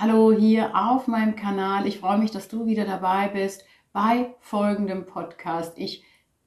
[0.00, 1.84] Hallo hier auf meinem Kanal.
[1.88, 5.76] Ich freue mich, dass du wieder dabei bist bei folgendem Podcast.
[5.76, 6.04] Ich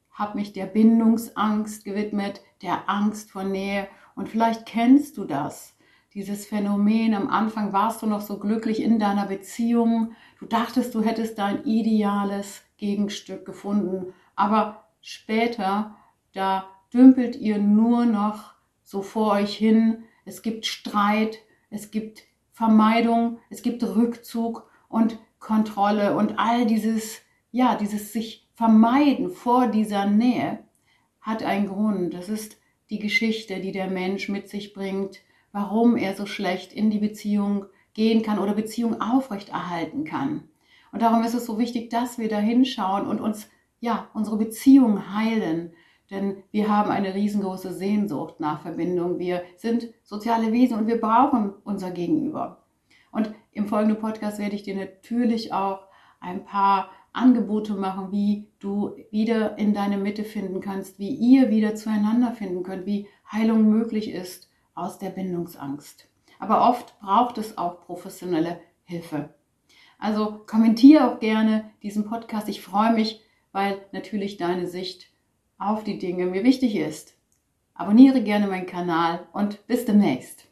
[0.10, 3.90] habe mich der Bindungsangst gewidmet, der Angst vor Nähe.
[4.16, 5.76] Und vielleicht kennst du das,
[6.14, 7.14] dieses Phänomen.
[7.14, 10.16] Am Anfang warst du noch so glücklich in deiner Beziehung.
[10.40, 14.14] Du dachtest, du hättest dein ideales Gegenstück gefunden.
[14.34, 15.98] Aber später,
[16.32, 18.54] da dümpelt ihr nur noch
[18.86, 20.06] so vor euch hin.
[20.24, 21.40] Es gibt Streit,
[21.70, 22.31] es gibt
[22.62, 30.06] Vermeidung, es gibt Rückzug und Kontrolle und all dieses, ja, dieses sich vermeiden vor dieser
[30.06, 30.60] Nähe
[31.22, 32.14] hat einen Grund.
[32.14, 32.58] Das ist
[32.92, 37.66] die Geschichte, die der Mensch mit sich bringt, warum er so schlecht in die Beziehung
[37.96, 40.44] gehen kann oder Beziehung aufrechterhalten kann.
[40.92, 45.16] Und darum ist es so wichtig, dass wir da hinschauen und uns, ja, unsere Beziehung
[45.16, 45.74] heilen,
[46.12, 49.18] denn wir haben eine riesengroße Sehnsucht nach Verbindung.
[49.18, 52.64] Wir sind soziale Wesen und wir brauchen unser Gegenüber.
[53.12, 55.88] Und im folgenden Podcast werde ich dir natürlich auch
[56.20, 61.76] ein paar Angebote machen, wie du wieder in deine Mitte finden kannst, wie ihr wieder
[61.76, 66.08] zueinander finden könnt, wie Heilung möglich ist aus der Bindungsangst.
[66.40, 69.34] Aber oft braucht es auch professionelle Hilfe.
[70.00, 72.50] Also kommentiere auch gerne diesen Podcast.
[72.50, 75.11] Ich freue mich, weil natürlich deine Sicht
[75.62, 77.14] auf die Dinge mir wichtig ist.
[77.76, 80.46] Abonniere gerne meinen Kanal und bis demnächst.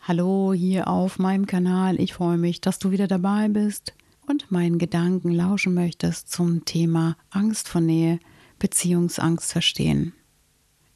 [0.00, 1.98] Hallo hier auf meinem Kanal.
[2.00, 3.94] Ich freue mich, dass du wieder dabei bist
[4.26, 8.20] und meinen Gedanken lauschen möchtest zum Thema Angst vor Nähe,
[8.58, 10.12] Beziehungsangst verstehen.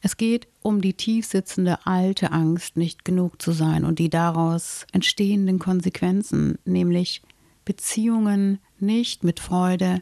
[0.01, 5.59] Es geht um die tiefsitzende alte Angst, nicht genug zu sein und die daraus entstehenden
[5.59, 7.21] Konsequenzen, nämlich
[7.65, 10.01] Beziehungen nicht mit Freude,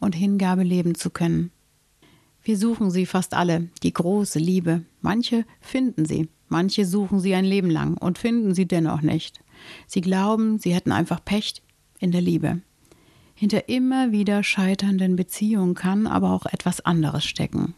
[0.00, 1.50] und Hingabe leben zu können.
[2.42, 4.84] Wir suchen sie fast alle, die große Liebe.
[5.00, 9.40] Manche finden sie, manche suchen sie ein Leben lang und finden sie dennoch nicht.
[9.86, 11.62] Sie glauben, sie hätten einfach Pech
[11.98, 12.60] in der Liebe.
[13.34, 17.74] Hinter immer wieder scheiternden Beziehungen kann aber auch etwas anderes stecken.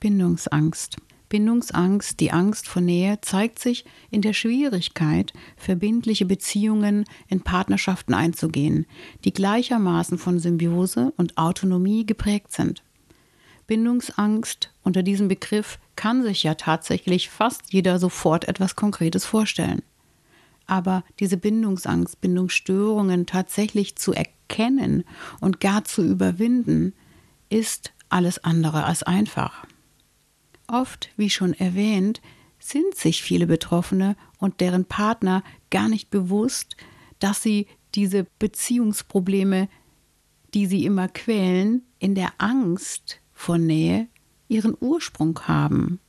[0.00, 0.96] Bindungsangst.
[1.28, 8.86] Bindungsangst, die Angst vor Nähe, zeigt sich in der Schwierigkeit, verbindliche Beziehungen in Partnerschaften einzugehen,
[9.24, 12.82] die gleichermaßen von Symbiose und Autonomie geprägt sind.
[13.66, 19.82] Bindungsangst unter diesem Begriff kann sich ja tatsächlich fast jeder sofort etwas Konkretes vorstellen.
[20.66, 25.04] Aber diese Bindungsangst, Bindungsstörungen tatsächlich zu erkennen
[25.40, 26.92] und gar zu überwinden,
[27.48, 29.66] ist alles andere als einfach.
[30.68, 32.20] Oft, wie schon erwähnt,
[32.58, 36.76] sind sich viele Betroffene und deren Partner gar nicht bewusst,
[37.18, 39.68] dass sie diese Beziehungsprobleme,
[40.54, 44.08] die sie immer quälen, in der Angst vor Nähe
[44.48, 46.00] ihren Ursprung haben.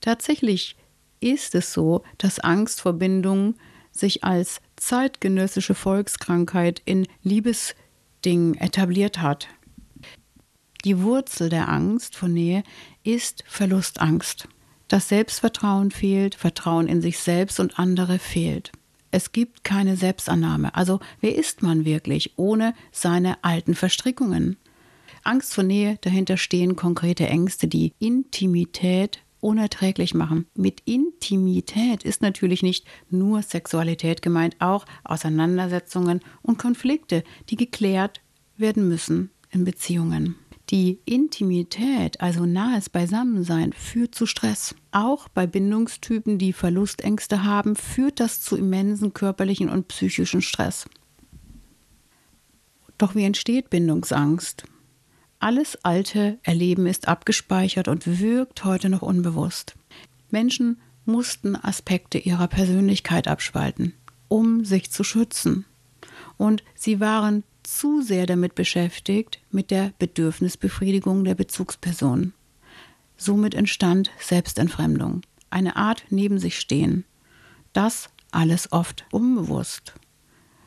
[0.00, 0.76] Tatsächlich
[1.20, 3.54] ist es so, dass Angst vor Bindung
[3.90, 9.48] sich als zeitgenössische Volkskrankheit in Liebesdingen etabliert hat.
[10.84, 12.62] Die Wurzel der Angst vor Nähe
[13.04, 14.48] ist Verlustangst.
[14.88, 18.72] Das Selbstvertrauen fehlt, Vertrauen in sich selbst und andere fehlt.
[19.10, 20.74] Es gibt keine Selbstannahme.
[20.74, 24.56] Also wer ist man wirklich ohne seine alten Verstrickungen?
[25.22, 30.46] Angst vor Nähe, dahinter stehen konkrete Ängste, die Intimität unerträglich machen.
[30.54, 38.20] Mit Intimität ist natürlich nicht nur Sexualität gemeint, auch Auseinandersetzungen und Konflikte, die geklärt
[38.56, 40.36] werden müssen in Beziehungen.
[40.70, 44.74] Die Intimität, also nahes Beisammensein, führt zu Stress.
[44.92, 50.86] Auch bei Bindungstypen, die Verlustängste haben, führt das zu immensen körperlichen und psychischen Stress.
[52.96, 54.64] Doch wie entsteht Bindungsangst?
[55.38, 59.74] Alles alte Erleben ist abgespeichert und wirkt heute noch unbewusst.
[60.30, 63.92] Menschen mussten Aspekte ihrer Persönlichkeit abspalten,
[64.28, 65.66] um sich zu schützen.
[66.38, 72.32] Und sie waren zu sehr damit beschäftigt, mit der Bedürfnisbefriedigung der Bezugsperson.
[73.16, 77.04] Somit entstand Selbstentfremdung, eine Art neben sich stehen.
[77.72, 79.94] Das alles oft unbewusst.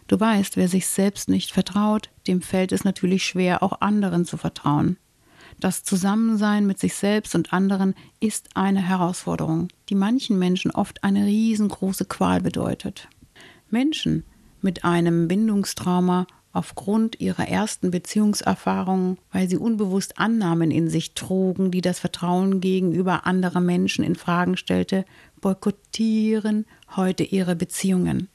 [0.07, 4.37] Du weißt, wer sich selbst nicht vertraut, dem fällt es natürlich schwer, auch anderen zu
[4.37, 4.97] vertrauen.
[5.59, 11.25] Das Zusammensein mit sich selbst und anderen ist eine Herausforderung, die manchen Menschen oft eine
[11.25, 13.09] riesengroße Qual bedeutet.
[13.69, 14.23] Menschen
[14.61, 16.27] mit einem Bindungstrauma
[16.57, 23.27] aufgrund ihrer ersten Beziehungserfahrungen, weil sie unbewusst Annahmen in sich trugen, die das Vertrauen gegenüber
[23.27, 25.05] anderer Menschen in Fragen stellte,
[25.39, 26.65] boykottieren
[26.95, 28.27] heute ihre Beziehungen.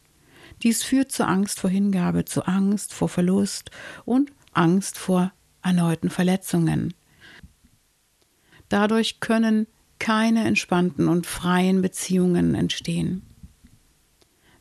[0.62, 3.72] Dies führt zur Angst vor Hingabe, zu Angst vor Verlust
[4.04, 5.32] und Angst vor
[5.62, 6.94] erneuten Verletzungen.
[8.68, 9.66] Dadurch können
[9.98, 13.22] keine entspannten und freien Beziehungen entstehen.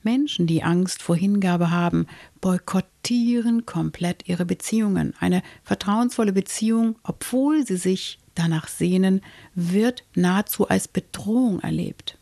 [0.04, 2.08] Menschen, die Angst vor Hingabe haben,
[2.40, 5.14] boykottieren komplett ihre Beziehungen.
[5.20, 9.22] Eine vertrauensvolle Beziehung, obwohl sie sich danach sehnen,
[9.56, 12.18] wird nahezu als Bedrohung erlebt.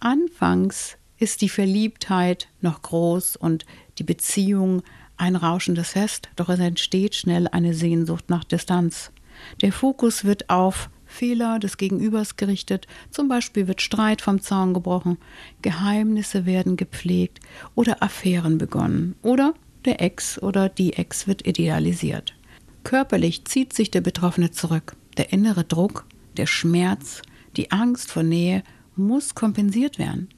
[0.00, 3.64] Anfangs ist die Verliebtheit noch groß und
[3.98, 4.82] die Beziehung
[5.16, 9.12] ein rauschendes Fest, doch es entsteht schnell eine Sehnsucht nach Distanz.
[9.60, 15.18] Der Fokus wird auf Fehler des Gegenübers gerichtet, zum Beispiel wird Streit vom Zaun gebrochen,
[15.62, 17.38] Geheimnisse werden gepflegt
[17.74, 22.34] oder Affären begonnen oder der Ex oder die Ex wird idealisiert.
[22.82, 24.96] Körperlich zieht sich der Betroffene zurück.
[25.16, 26.04] Der innere Druck,
[26.36, 27.22] der Schmerz,
[27.56, 28.62] die Angst vor Nähe
[28.96, 30.28] muss kompensiert werden.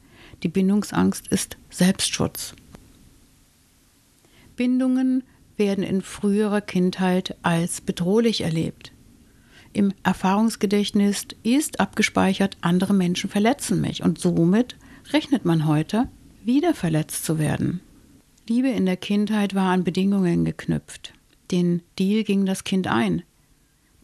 [0.42, 2.54] Die Bindungsangst ist Selbstschutz.
[4.56, 5.22] Bindungen
[5.56, 8.92] werden in früherer Kindheit als bedrohlich erlebt.
[9.76, 14.74] Im Erfahrungsgedächtnis ist abgespeichert, andere Menschen verletzen mich und somit
[15.12, 16.08] rechnet man heute,
[16.42, 17.82] wieder verletzt zu werden.
[18.48, 21.12] Liebe in der Kindheit war an Bedingungen geknüpft.
[21.50, 23.22] Den Deal ging das Kind ein,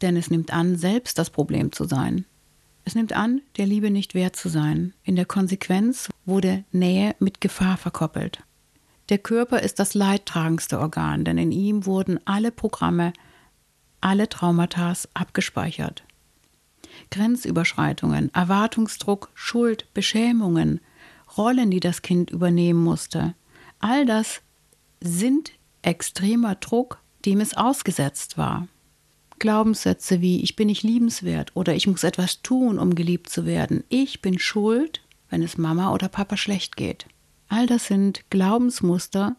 [0.03, 2.27] denn es nimmt an, selbst das Problem zu sein.
[2.85, 4.93] Es nimmt an, der Liebe nicht wert zu sein.
[5.05, 8.41] In der Konsequenz wurde Nähe mit Gefahr verkoppelt.
[9.09, 13.15] Der Körper ist das leidtragendste Organ, denn in ihm wurden alle Programme,
[14.03, 16.05] alle Traumata abgespeichert.
[17.11, 20.81] Grenzüberschreitungen, Erwartungsdruck, Schuld, Beschämungen,
[21.37, 23.35] Rollen, die das Kind übernehmen musste,
[23.81, 24.43] all das
[25.01, 25.53] sind
[25.83, 28.69] extremer Druck, dem es ausgesetzt war.
[29.39, 33.83] Glaubenssätze wie ich bin nicht liebenswert oder ich muss etwas tun, um geliebt zu werden.
[33.89, 37.07] Ich bin schuld, wenn es Mama oder Papa schlecht geht.
[37.49, 39.35] All das sind Glaubensmuster,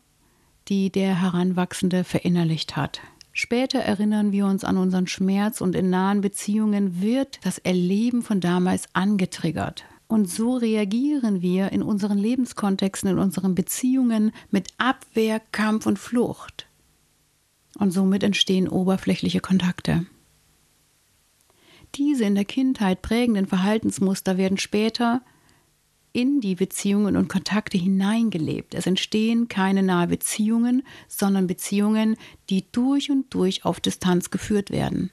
[0.68, 3.00] die der Heranwachsende verinnerlicht hat.
[3.34, 8.40] Später erinnern wir uns an unseren Schmerz und in nahen Beziehungen wird das Erleben von
[8.40, 9.84] damals angetriggert.
[10.08, 16.68] Und so reagieren wir in unseren Lebenskontexten, in unseren Beziehungen mit Abwehr, Kampf und Flucht
[17.80, 20.06] und somit entstehen oberflächliche Kontakte.
[21.96, 25.22] Diese in der Kindheit prägenden Verhaltensmuster werden später
[26.14, 28.76] in die Beziehungen und Kontakte hineingelebt.
[28.76, 32.16] Es entstehen keine nahe Beziehungen, sondern Beziehungen,
[32.52, 35.10] die durch und durch auf Distanz geführt werden.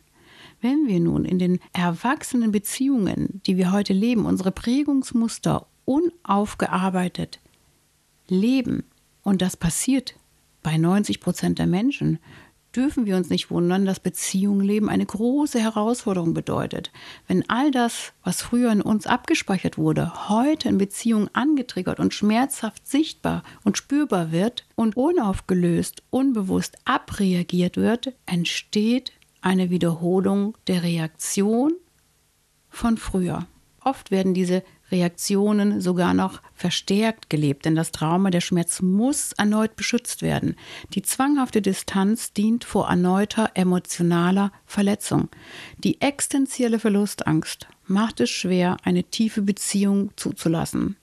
[0.61, 7.41] Wenn wir nun in den erwachsenen Beziehungen, die wir heute leben, unsere Prägungsmuster unaufgearbeitet
[8.29, 8.85] leben,
[9.23, 10.15] und das passiert
[10.63, 12.19] bei 90 Prozent der Menschen,
[12.75, 16.91] dürfen wir uns nicht wundern, dass Beziehungen eine große Herausforderung bedeutet.
[17.27, 22.87] Wenn all das, was früher in uns abgespeichert wurde, heute in Beziehungen angetriggert und schmerzhaft
[22.87, 31.73] sichtbar und spürbar wird und unaufgelöst, unbewusst abreagiert wird, entsteht eine Wiederholung der Reaktion
[32.69, 33.47] von früher.
[33.83, 39.77] Oft werden diese Reaktionen sogar noch verstärkt gelebt, denn das Trauma, der Schmerz muss erneut
[39.77, 40.57] beschützt werden.
[40.95, 45.29] Die zwanghafte Distanz dient vor erneuter emotionaler Verletzung.
[45.79, 50.97] Die existenzielle Verlustangst macht es schwer, eine tiefe Beziehung zuzulassen.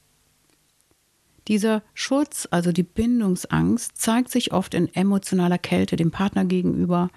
[1.48, 7.10] Dieser Schutz, also die Bindungsangst, zeigt sich oft in emotionaler Kälte dem Partner gegenüber,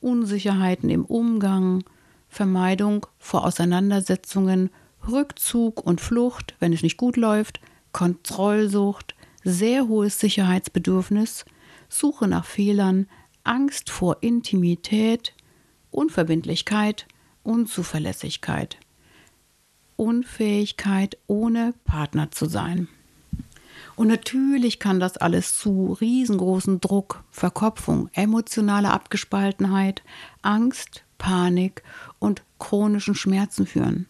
[0.00, 1.84] Unsicherheiten im Umgang,
[2.28, 4.70] Vermeidung vor Auseinandersetzungen
[5.10, 7.60] Rückzug und Flucht, wenn es nicht gut läuft,
[7.92, 9.14] Kontrollsucht,
[9.44, 11.44] sehr hohes Sicherheitsbedürfnis,
[11.88, 13.06] Suche nach Fehlern,
[13.44, 15.34] Angst vor Intimität,
[15.90, 17.06] Unverbindlichkeit,
[17.42, 18.78] Unzuverlässigkeit,
[19.96, 22.88] Unfähigkeit, ohne Partner zu sein.
[23.96, 30.02] Und natürlich kann das alles zu riesengroßen Druck, Verkopfung, emotionaler Abgespaltenheit,
[30.42, 31.82] Angst, Panik
[32.18, 34.06] und chronischen Schmerzen führen.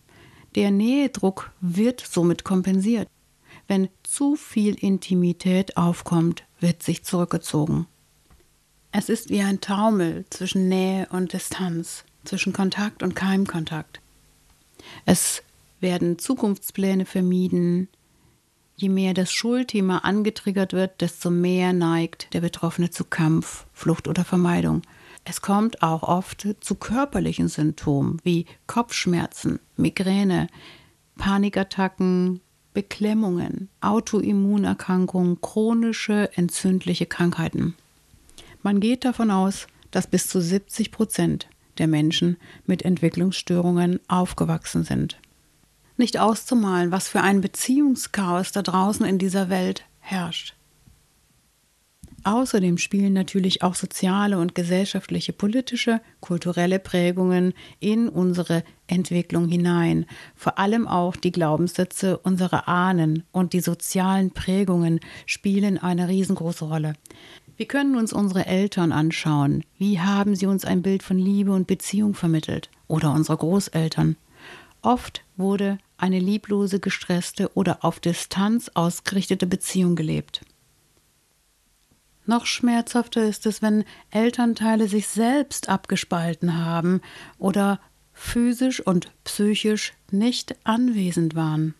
[0.55, 3.09] Der Nähedruck wird somit kompensiert.
[3.67, 7.87] Wenn zu viel Intimität aufkommt, wird sich zurückgezogen.
[8.93, 14.01] Es ist wie ein Taumel zwischen Nähe und Distanz, zwischen Kontakt und Keimkontakt.
[15.07, 15.43] Es
[15.81, 17.89] werden Zukunftspläne vermieden.
[18.77, 24.25] Je mehr das Schuldthema angetriggert wird, desto mehr neigt der Betroffene zu Kampf, Flucht oder
[24.25, 24.83] Vermeidung.
[25.25, 30.49] Es kommt auch oft zu körperlichen Symptomen wie Kopfschmerzen, Migräne,
[31.17, 32.41] Panikattacken,
[32.75, 37.75] Beklemmungen, Autoimmunerkrankungen, chronische entzündliche Krankheiten.
[38.63, 45.19] Man geht davon aus, dass bis zu 70 Prozent der Menschen mit Entwicklungsstörungen aufgewachsen sind.
[45.97, 50.54] Nicht auszumalen, was für ein Beziehungschaos da draußen in dieser Welt herrscht.
[52.25, 60.07] Außerdem spielen natürlich auch soziale und gesellschaftliche, politische, kulturelle Prägungen in unsere Entwicklung hinein.
[60.35, 66.95] Vor allem auch die Glaubenssätze unserer Ahnen und die sozialen Prägungen spielen eine riesengroße Rolle.
[67.59, 69.63] Wir können uns unsere Eltern anschauen.
[69.77, 72.71] Wie haben sie uns ein Bild von Liebe und Beziehung vermittelt?
[72.89, 74.17] Oder unsere Großeltern.
[74.81, 80.41] Oft wurde eine lieblose, gestresste oder auf Distanz ausgerichtete Beziehung gelebt.
[82.27, 87.01] Noch schmerzhafter ist es, wenn Elternteile sich selbst abgespalten haben
[87.39, 87.81] oder
[88.13, 91.75] physisch und psychisch nicht anwesend waren.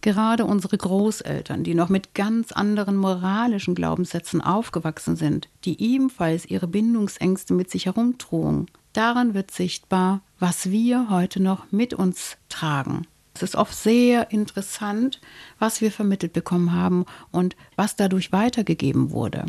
[0.00, 6.66] Gerade unsere Großeltern, die noch mit ganz anderen moralischen Glaubenssätzen aufgewachsen sind, die ebenfalls ihre
[6.66, 13.06] Bindungsängste mit sich herumtrugen, daran wird sichtbar, was wir heute noch mit uns tragen.
[13.34, 15.20] Es ist oft sehr interessant,
[15.58, 19.46] was wir vermittelt bekommen haben und was dadurch weitergegeben wurde.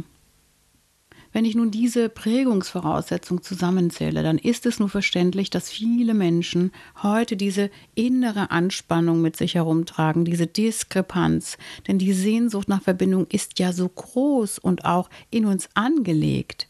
[1.34, 6.72] Wenn ich nun diese Prägungsvoraussetzung zusammenzähle, dann ist es nur verständlich, dass viele Menschen
[7.02, 11.58] heute diese innere Anspannung mit sich herumtragen, diese Diskrepanz.
[11.88, 16.68] Denn die Sehnsucht nach Verbindung ist ja so groß und auch in uns angelegt,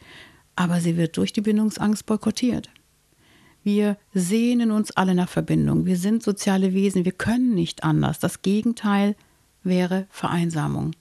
[0.56, 2.70] aber sie wird durch die Bindungsangst boykottiert.
[3.64, 5.86] Wir sehnen uns alle nach Verbindung.
[5.86, 7.06] Wir sind soziale Wesen.
[7.06, 8.20] Wir können nicht anders.
[8.20, 9.16] Das Gegenteil
[9.64, 10.92] wäre Vereinsamung.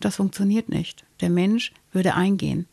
[0.00, 1.04] Das funktioniert nicht.
[1.20, 2.66] Der Mensch würde eingehen.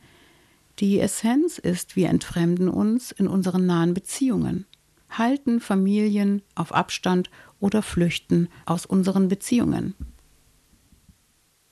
[0.80, 4.66] Die Essenz ist, wir entfremden uns in unseren nahen Beziehungen,
[5.10, 7.30] halten Familien auf Abstand
[7.60, 9.96] oder flüchten aus unseren Beziehungen.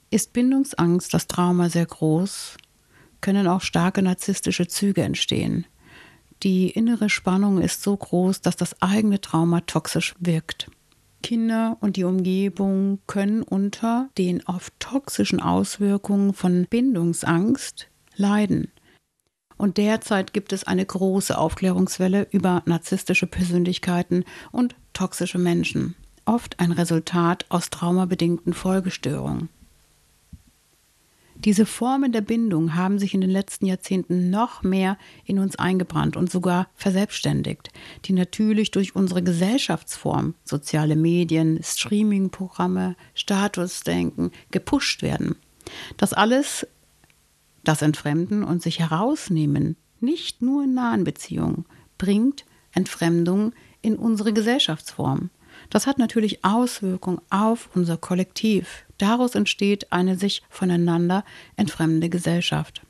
[0.09, 2.57] Ist Bindungsangst das Trauma sehr groß,
[3.21, 5.65] können auch starke narzisstische Züge entstehen.
[6.43, 10.69] Die innere Spannung ist so groß, dass das eigene Trauma toxisch wirkt.
[11.23, 18.71] Kinder und die Umgebung können unter den oft toxischen Auswirkungen von Bindungsangst leiden.
[19.57, 26.71] Und derzeit gibt es eine große Aufklärungswelle über narzisstische Persönlichkeiten und toxische Menschen, oft ein
[26.71, 29.49] Resultat aus traumabedingten Folgestörungen.
[31.45, 36.17] Diese Formen der Bindung haben sich in den letzten Jahrzehnten noch mehr in uns eingebrannt
[36.17, 37.69] und sogar verselbstständigt,
[38.05, 45.35] die natürlich durch unsere Gesellschaftsform, soziale Medien, Streaming-Programme, Statusdenken gepusht werden.
[45.97, 46.65] Das alles,
[47.63, 51.65] das Entfremden und sich herausnehmen, nicht nur in nahen Beziehungen,
[51.99, 55.29] bringt Entfremdung in unsere Gesellschaftsform.
[55.69, 58.84] Das hat natürlich Auswirkungen auf unser Kollektiv.
[58.97, 61.23] Daraus entsteht eine sich voneinander
[61.55, 62.81] entfremdende Gesellschaft.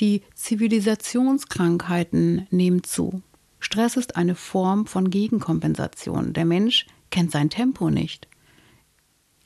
[0.00, 3.22] Die Zivilisationskrankheiten nehmen zu.
[3.60, 6.32] Stress ist eine Form von Gegenkompensation.
[6.32, 8.26] Der Mensch kennt sein Tempo nicht.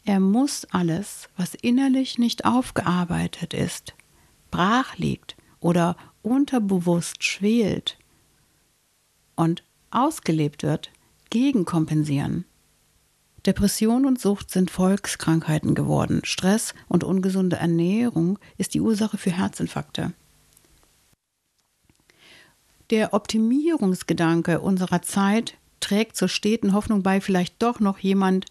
[0.04, 3.94] Er muss alles, was innerlich nicht aufgearbeitet ist,
[4.50, 7.98] brach liegt oder unterbewusst schwelt
[9.36, 10.90] und ausgelebt wird,
[11.30, 12.44] gegenkompensieren.
[13.48, 16.20] Depression und Sucht sind Volkskrankheiten geworden.
[16.24, 20.12] Stress und ungesunde Ernährung ist die Ursache für Herzinfarkte.
[22.90, 28.44] Der Optimierungsgedanke unserer Zeit trägt zur steten Hoffnung bei, vielleicht doch noch jemand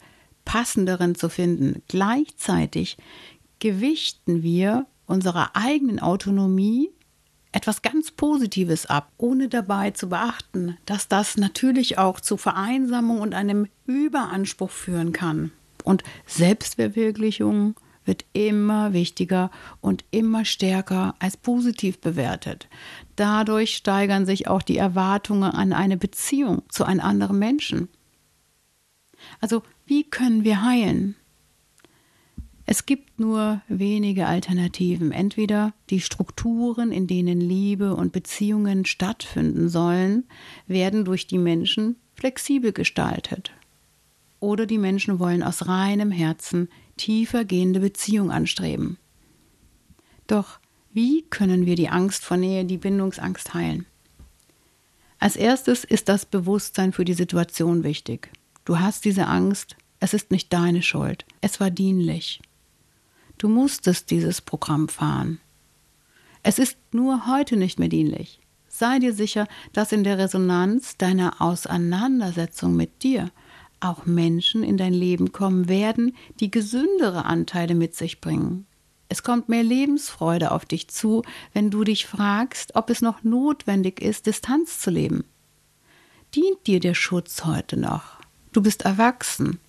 [0.45, 1.83] passenderen zu finden.
[1.87, 2.97] Gleichzeitig
[3.59, 6.89] gewichten wir unserer eigenen Autonomie
[7.51, 13.33] etwas ganz Positives ab, ohne dabei zu beachten, dass das natürlich auch zu Vereinsamung und
[13.33, 15.51] einem Überanspruch führen kann.
[15.83, 17.75] Und Selbstverwirklichung
[18.07, 19.51] wird immer wichtiger
[19.81, 22.67] und immer stärker als positiv bewertet.
[23.15, 27.89] Dadurch steigern sich auch die Erwartungen an eine Beziehung zu einem anderen Menschen.
[29.41, 31.15] Also, wie können wir heilen?
[32.69, 35.13] Es gibt nur wenige Alternativen.
[35.13, 40.25] Entweder die Strukturen, in denen Liebe und Beziehungen stattfinden sollen,
[40.67, 43.51] werden durch die Menschen flexibel gestaltet.
[44.41, 48.97] Oder die Menschen wollen aus reinem Herzen tiefer gehende Beziehung anstreben.
[50.27, 50.59] Doch
[50.91, 53.85] wie können wir die Angst vor Nähe, die Bindungsangst heilen?
[55.19, 58.29] Als erstes ist das Bewusstsein für die Situation wichtig.
[58.65, 62.41] Du hast diese Angst, es ist nicht deine Schuld, es war dienlich.
[63.37, 65.39] Du musstest dieses Programm fahren.
[66.43, 68.39] Es ist nur heute nicht mehr dienlich.
[68.67, 73.31] Sei dir sicher, dass in der Resonanz deiner Auseinandersetzung mit dir
[73.79, 78.65] auch Menschen in dein Leben kommen werden, die gesündere Anteile mit sich bringen.
[79.09, 84.01] Es kommt mehr Lebensfreude auf dich zu, wenn du dich fragst, ob es noch notwendig
[84.01, 85.23] ist, Distanz zu leben.
[86.35, 88.17] Dient dir der Schutz heute noch?
[88.51, 89.59] Du bist erwachsen.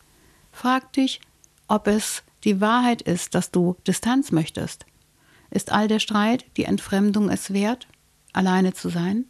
[0.50, 1.20] Frag dich,
[1.68, 4.86] ob es Die Wahrheit ist, dass du Distanz möchtest.
[5.50, 7.88] Ist all der Streit, die Entfremdung es wert,
[8.32, 9.24] alleine zu sein?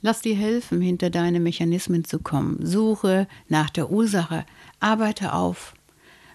[0.00, 2.66] Lass dir helfen, hinter deine Mechanismen zu kommen.
[2.66, 4.44] Suche nach der Ursache.
[4.78, 5.74] Arbeite auf.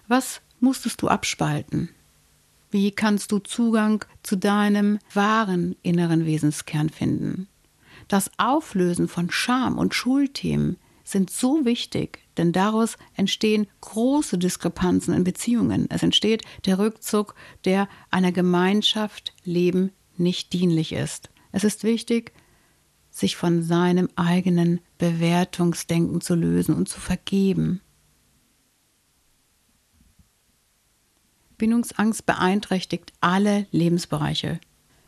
[0.07, 1.89] Was musstest du abspalten?
[2.71, 7.47] Wie kannst du Zugang zu deinem wahren inneren Wesenskern finden?
[8.07, 15.23] Das Auflösen von Scham und Schuldthemen sind so wichtig, denn daraus entstehen große Diskrepanzen in
[15.23, 15.87] Beziehungen.
[15.89, 21.29] Es entsteht der Rückzug, der einer Gemeinschaft Leben nicht dienlich ist.
[21.51, 22.33] Es ist wichtig,
[23.11, 27.81] sich von seinem eigenen Bewertungsdenken zu lösen und zu vergeben.
[31.57, 34.59] Bindungsangst beeinträchtigt alle Lebensbereiche.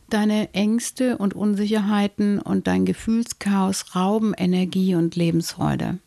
[0.09, 5.99] Deine Ängste und Unsicherheiten und dein Gefühlschaos rauben Energie und Lebensfreude.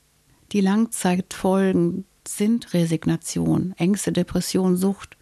[0.52, 5.16] Die Langzeitfolgen sind Resignation, Ängste, Depression, Sucht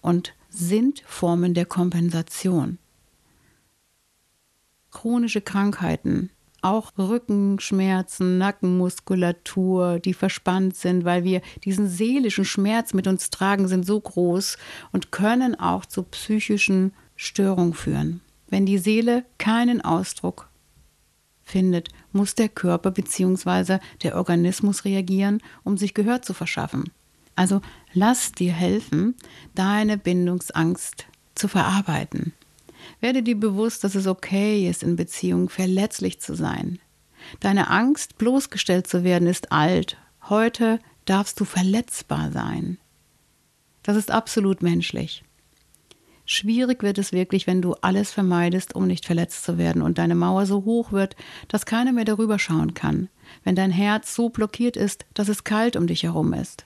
[0.00, 2.78] und sind Formen der Kompensation
[4.94, 6.30] chronische Krankheiten,
[6.62, 13.84] auch Rückenschmerzen, Nackenmuskulatur, die verspannt sind, weil wir diesen seelischen Schmerz mit uns tragen, sind
[13.84, 14.56] so groß
[14.92, 18.22] und können auch zu psychischen Störungen führen.
[18.48, 20.48] Wenn die Seele keinen Ausdruck
[21.44, 23.78] findet, muss der Körper bzw.
[24.02, 26.90] der Organismus reagieren, um sich Gehör zu verschaffen.
[27.36, 27.60] Also
[27.92, 29.14] lass dir helfen,
[29.54, 32.32] deine Bindungsangst zu verarbeiten.
[33.00, 36.78] Werde dir bewusst, dass es okay ist, in Beziehungen verletzlich zu sein.
[37.40, 39.96] Deine Angst, bloßgestellt zu werden, ist alt.
[40.28, 42.78] Heute darfst du verletzbar sein.
[43.82, 45.24] Das ist absolut menschlich.
[46.26, 50.14] Schwierig wird es wirklich, wenn du alles vermeidest, um nicht verletzt zu werden und deine
[50.14, 51.16] Mauer so hoch wird,
[51.48, 53.08] dass keiner mehr darüber schauen kann,
[53.42, 56.64] wenn dein Herz so blockiert ist, dass es kalt um dich herum ist.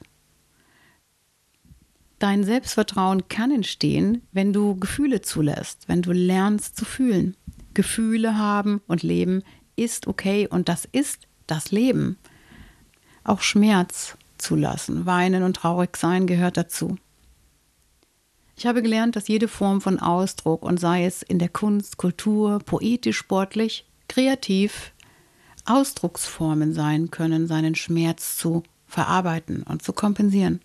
[2.20, 7.36] Dein Selbstvertrauen kann entstehen, wenn du Gefühle zulässt, wenn du lernst zu fühlen.
[7.74, 9.42] Gefühle haben und leben
[9.76, 12.16] ist okay und das ist das Leben.
[13.22, 16.96] Auch Schmerz zulassen, weinen und traurig sein gehört dazu.
[18.58, 22.58] Ich habe gelernt, dass jede Form von Ausdruck, und sei es in der Kunst, Kultur,
[22.58, 24.92] poetisch, sportlich, kreativ,
[25.64, 30.60] Ausdrucksformen sein können, seinen Schmerz zu verarbeiten und zu kompensieren.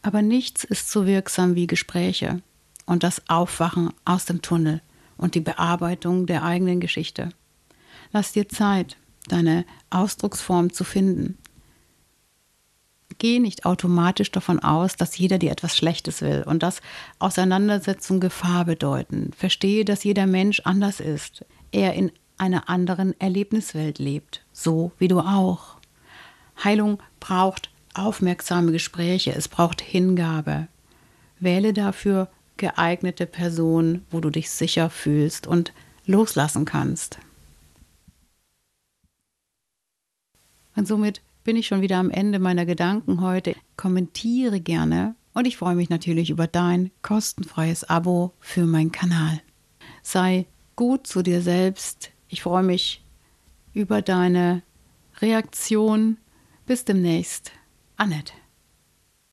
[0.00, 2.40] Aber nichts ist so wirksam wie Gespräche
[2.86, 4.80] und das Aufwachen aus dem Tunnel
[5.18, 7.28] und die Bearbeitung der eigenen Geschichte.
[8.10, 8.96] Lass dir Zeit,
[9.28, 11.36] deine Ausdrucksform zu finden.
[13.18, 16.80] Geh nicht automatisch davon aus, dass jeder dir etwas Schlechtes will und dass
[17.18, 19.30] Auseinandersetzung Gefahr bedeuten.
[19.36, 25.20] Verstehe, dass jeder Mensch anders ist, er in einer anderen Erlebniswelt lebt, so wie du
[25.20, 25.76] auch.
[26.62, 30.68] Heilung braucht aufmerksame Gespräche, es braucht Hingabe.
[31.38, 35.72] Wähle dafür geeignete Personen, wo du dich sicher fühlst und
[36.06, 37.18] loslassen kannst.
[40.76, 43.54] Und somit bin ich schon wieder am Ende meiner Gedanken heute.
[43.76, 49.40] Kommentiere gerne und ich freue mich natürlich über dein kostenfreies Abo für meinen Kanal.
[50.02, 52.10] Sei gut zu dir selbst.
[52.28, 53.04] Ich freue mich
[53.74, 54.62] über deine
[55.20, 56.16] Reaktion.
[56.66, 57.52] Bis demnächst.
[57.96, 58.32] Annette.